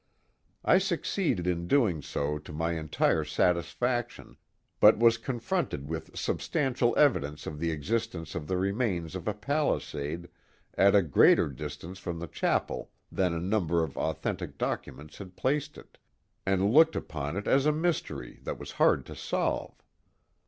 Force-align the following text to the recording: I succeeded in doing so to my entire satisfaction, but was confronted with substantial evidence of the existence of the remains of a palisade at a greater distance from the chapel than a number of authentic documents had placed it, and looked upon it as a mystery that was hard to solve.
I 0.65 0.79
succeeded 0.79 1.45
in 1.45 1.67
doing 1.67 2.01
so 2.01 2.39
to 2.39 2.51
my 2.51 2.71
entire 2.71 3.23
satisfaction, 3.23 4.35
but 4.79 4.97
was 4.97 5.19
confronted 5.19 5.87
with 5.87 6.17
substantial 6.17 6.97
evidence 6.97 7.45
of 7.45 7.59
the 7.59 7.69
existence 7.69 8.33
of 8.33 8.47
the 8.47 8.57
remains 8.57 9.13
of 9.13 9.27
a 9.27 9.33
palisade 9.35 10.27
at 10.73 10.95
a 10.95 11.03
greater 11.03 11.49
distance 11.49 11.99
from 11.99 12.17
the 12.17 12.25
chapel 12.25 12.89
than 13.11 13.35
a 13.35 13.39
number 13.39 13.83
of 13.83 13.95
authentic 13.95 14.57
documents 14.57 15.19
had 15.19 15.35
placed 15.37 15.77
it, 15.77 15.99
and 16.47 16.73
looked 16.73 16.95
upon 16.95 17.37
it 17.37 17.45
as 17.47 17.67
a 17.67 17.71
mystery 17.71 18.39
that 18.41 18.57
was 18.57 18.71
hard 18.81 19.05
to 19.05 19.15
solve. 19.15 19.83